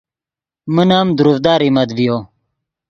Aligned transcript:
من 0.73 0.89
ام 0.99 1.07
دروڤدا 1.17 1.53
ریمت 1.61 1.89
ڤیو 1.97 2.17